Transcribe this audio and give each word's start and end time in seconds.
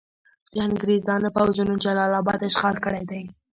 د 0.53 0.55
انګریزانو 0.67 1.29
پوځونو 1.35 1.73
جلال 1.83 2.11
اباد 2.21 2.39
اشغال 2.49 2.75
کړی 2.85 3.03
دی. 3.11 3.21